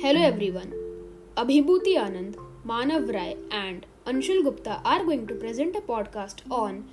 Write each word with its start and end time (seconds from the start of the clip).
Hello 0.00 0.20
everyone. 0.22 0.72
Abhibhuti 1.36 1.94
Anand, 2.00 2.36
Manav 2.64 3.12
Rai, 3.12 3.36
and 3.50 3.84
Anshul 4.06 4.44
Gupta 4.44 4.80
are 4.84 5.02
going 5.04 5.26
to 5.26 5.34
present 5.34 5.74
a 5.74 5.80
podcast 5.80 6.42
on 6.48 6.84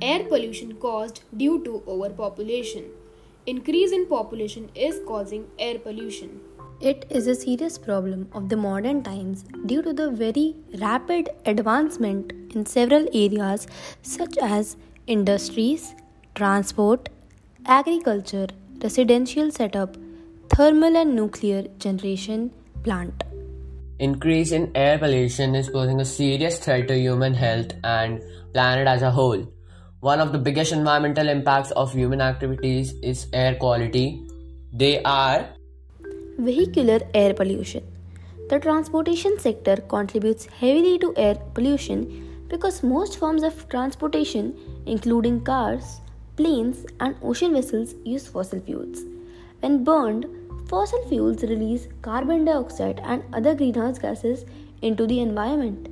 air 0.00 0.24
pollution 0.24 0.72
caused 0.76 1.20
due 1.36 1.62
to 1.64 1.82
overpopulation. 1.86 2.86
Increase 3.44 3.92
in 3.92 4.06
population 4.06 4.70
is 4.74 4.98
causing 5.06 5.44
air 5.58 5.78
pollution. 5.78 6.40
It 6.80 7.04
is 7.10 7.26
a 7.26 7.34
serious 7.34 7.76
problem 7.76 8.30
of 8.32 8.48
the 8.48 8.56
modern 8.56 9.02
times 9.02 9.44
due 9.66 9.82
to 9.82 9.92
the 9.92 10.10
very 10.10 10.56
rapid 10.80 11.28
advancement 11.44 12.32
in 12.54 12.64
several 12.64 13.06
areas 13.12 13.66
such 14.00 14.38
as 14.38 14.78
industries, 15.06 15.94
transport, 16.34 17.10
agriculture, 17.66 18.46
residential 18.82 19.50
setup, 19.50 19.98
thermal 20.50 20.96
and 20.96 21.16
nuclear 21.16 21.62
generation 21.78 22.50
plant. 22.84 23.24
Increase 23.98 24.52
in 24.52 24.70
air 24.74 24.98
pollution 24.98 25.54
is 25.54 25.68
posing 25.70 26.00
a 26.00 26.04
serious 26.04 26.58
threat 26.58 26.86
to 26.88 26.96
human 26.98 27.34
health 27.34 27.72
and 27.82 28.22
planet 28.52 28.86
as 28.86 29.02
a 29.02 29.10
whole. 29.10 29.44
One 30.00 30.20
of 30.20 30.32
the 30.32 30.38
biggest 30.38 30.72
environmental 30.72 31.28
impacts 31.28 31.70
of 31.72 31.92
human 31.92 32.20
activities 32.20 32.92
is 33.02 33.26
air 33.32 33.54
quality. 33.56 34.26
They 34.72 35.02
are 35.02 35.48
Vehicular 36.38 37.00
air 37.14 37.32
pollution. 37.32 37.84
The 38.50 38.58
transportation 38.58 39.38
sector 39.38 39.76
contributes 39.76 40.46
heavily 40.46 40.98
to 40.98 41.14
air 41.16 41.36
pollution 41.54 42.46
because 42.48 42.82
most 42.82 43.18
forms 43.18 43.44
of 43.44 43.68
transportation, 43.68 44.54
including 44.86 45.42
cars, 45.44 46.00
planes, 46.36 46.84
and 47.00 47.16
ocean 47.22 47.54
vessels, 47.54 47.94
use 48.04 48.26
fossil 48.26 48.60
fuels. 48.60 49.04
When 49.60 49.84
burned, 49.84 50.26
fossil 50.68 51.02
fuels 51.08 51.42
release 51.42 51.88
carbon 52.02 52.44
dioxide 52.44 53.00
and 53.04 53.22
other 53.32 53.54
greenhouse 53.54 53.98
gases 53.98 54.44
into 54.82 55.06
the 55.06 55.20
environment. 55.20 55.88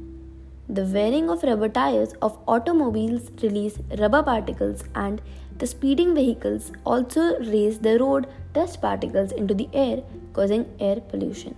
The 0.69 0.85
wearing 0.85 1.29
of 1.29 1.43
rubber 1.43 1.69
tires 1.69 2.13
of 2.23 2.39
automobiles 2.47 3.31
release 3.43 3.79
rubber 3.99 4.23
particles 4.23 4.85
and 4.95 5.21
the 5.59 5.67
speeding 5.67 6.15
vehicles 6.15 6.73
also 6.85 7.39
raise 7.41 7.79
the 7.79 7.99
road 7.99 8.27
dust 8.55 8.81
particles 8.81 9.33
into 9.33 9.55
the 9.55 9.69
air 9.73 10.03
causing 10.33 10.67
air 10.81 11.01
pollution. 11.01 11.55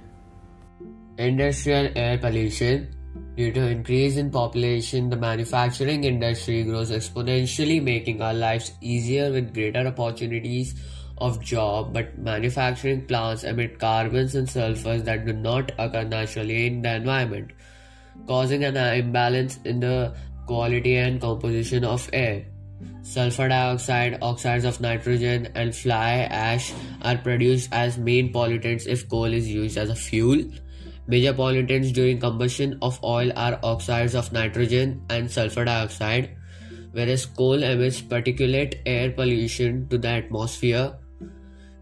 industrial 1.19 1.89
air 1.97 2.19
pollution. 2.19 2.89
Due 3.37 3.53
to 3.53 3.67
increase 3.69 4.17
in 4.17 4.31
population, 4.31 5.11
the 5.11 5.17
manufacturing 5.17 6.05
industry 6.05 6.63
grows 6.65 6.91
exponentially, 6.91 7.83
making 7.83 8.21
our 8.23 8.35
lives 8.35 8.73
easier 8.81 9.31
with 9.31 9.53
greater 9.55 9.87
opportunities 9.87 10.75
of 11.19 11.43
job. 11.43 11.93
But 11.93 12.19
manufacturing 12.19 13.07
plants 13.07 13.45
emit 13.45 13.79
carbons 13.79 14.35
and 14.35 14.49
sulfurs 14.49 15.05
that 15.05 15.27
do 15.27 15.33
not 15.33 15.73
occur 15.79 16.05
naturally 16.05 16.67
in 16.67 16.83
the 16.83 16.97
environment, 16.97 17.53
causing 18.27 18.65
an 18.65 18.77
imbalance 18.77 19.59
in 19.65 19.81
the 19.81 20.15
quality 20.47 20.97
and 20.97 21.21
composition 21.21 21.85
of 21.85 22.09
air. 22.13 22.45
Sulfur 23.03 23.49
dioxide, 23.49 24.19
oxides 24.23 24.65
of 24.65 24.81
nitrogen, 24.81 25.49
and 25.55 25.75
fly 25.75 26.27
ash 26.31 26.73
are 27.03 27.17
produced 27.17 27.69
as 27.73 27.99
main 27.99 28.33
pollutants 28.33 28.87
if 28.87 29.09
coal 29.09 29.33
is 29.33 29.49
used 29.49 29.77
as 29.79 29.91
a 29.91 29.95
fuel. 29.95 30.43
Major 31.07 31.35
pollutants 31.35 31.93
during 31.93 32.19
combustion 32.19 32.79
of 32.81 32.99
oil 33.05 33.31
are 33.37 33.59
oxides 33.63 34.15
of 34.15 34.33
nitrogen 34.33 35.03
and 35.11 35.31
sulfur 35.31 35.67
dioxide, 35.67 36.31
whereas 36.93 37.27
coal 37.27 37.63
emits 37.63 38.01
particulate 38.01 38.77
air 38.87 39.11
pollution 39.11 39.87
to 39.89 39.99
the 39.99 40.09
atmosphere. 40.09 40.95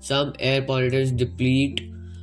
Some 0.02 0.34
air 0.40 0.62
pollutants 0.62 1.16
deplete 1.16 1.80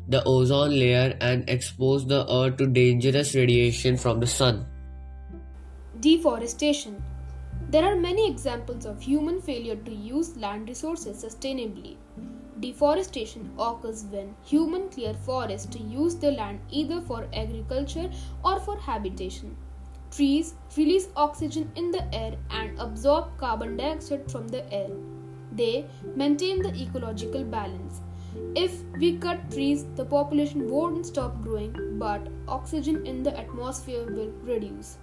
the 0.10 0.22
ozone 0.26 0.72
layer 0.78 1.18
and 1.22 1.50
expose 1.50 2.06
the 2.06 2.30
earth 2.30 2.58
to 2.58 2.68
dangerous 2.68 3.34
radiation 3.36 3.96
from 3.96 4.20
the 4.20 4.28
sun. 4.28 4.66
Deforestation. 6.02 7.02
There 7.70 7.86
are 7.86 7.96
many 7.96 8.30
examples 8.30 8.86
of 8.86 9.02
human 9.02 9.40
failure 9.42 9.78
to 9.78 9.94
use 9.94 10.36
land 10.36 10.68
resources 10.68 11.24
sustainably. 11.24 11.96
Deforestation 12.60 13.50
occurs 13.58 14.04
when 14.10 14.36
humans 14.44 14.94
clear 14.96 15.14
forests 15.14 15.74
to 15.78 15.80
use 15.82 16.16
the 16.16 16.32
land 16.32 16.60
either 16.70 17.00
for 17.00 17.28
agriculture 17.34 18.10
or 18.44 18.60
for 18.60 18.78
habitation. 18.78 19.56
Trees 20.12 20.54
release 20.76 21.08
oxygen 21.16 21.72
in 21.78 21.92
the 21.92 22.04
air 22.14 22.36
and 22.50 22.78
absorb 22.78 23.38
carbon 23.38 23.78
dioxide 23.78 24.30
from 24.30 24.50
the 24.50 24.70
air. 24.74 24.90
They 25.60 25.86
maintain 26.16 26.62
the 26.62 26.74
ecological 26.84 27.44
balance. 27.44 28.02
If 28.56 28.82
we 28.98 29.18
cut 29.18 29.52
trees, 29.52 29.86
the 29.96 30.06
population 30.06 30.70
won't 30.70 31.06
stop 31.06 31.42
growing, 31.44 31.76
but 32.00 32.28
oxygen 32.48 33.06
in 33.06 33.24
the 33.24 33.38
atmosphere 33.38 34.06
will 34.06 34.32
reduce. 34.44 34.98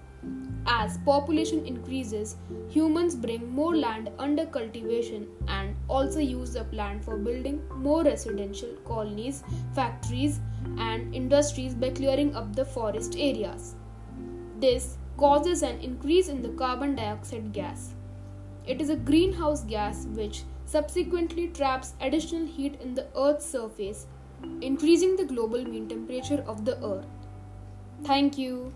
As 0.67 0.99
population 1.05 1.65
increases, 1.67 2.37
humans 2.69 3.15
bring 3.15 3.51
more 3.51 3.77
land 3.77 4.11
under 4.19 4.47
cultivation 4.47 5.29
and 5.47 5.77
also 5.89 6.21
use 6.21 6.55
the 6.55 6.65
land 6.73 7.05
for 7.05 7.19
building 7.19 7.61
more 7.75 8.03
residential 8.03 8.71
colonies, 8.85 9.45
factories, 9.75 10.41
and 10.79 11.15
industries 11.15 11.75
by 11.75 11.91
clearing 11.91 12.35
up 12.35 12.57
the 12.57 12.65
forest 12.65 13.15
areas. 13.19 13.75
This 14.59 14.99
causes 15.17 15.63
an 15.63 15.79
increase 15.81 16.29
in 16.29 16.43
the 16.43 16.49
carbon 16.65 16.97
dioxide 16.97 17.53
gas. 17.53 17.95
It 18.67 18.81
is 18.81 18.91
a 18.91 18.97
greenhouse 18.97 19.63
gas 19.63 20.07
which 20.07 20.43
subsequently 20.65 21.49
traps 21.49 21.95
additional 22.01 22.47
heat 22.47 22.81
in 22.81 22.95
the 22.95 23.07
Earth's 23.17 23.47
surface, 23.47 24.07
increasing 24.61 25.15
the 25.17 25.25
global 25.25 25.65
mean 25.65 25.89
temperature 25.89 26.45
of 26.47 26.65
the 26.65 26.77
Earth. 26.85 27.07
Thank 28.05 28.37
you. 28.37 28.73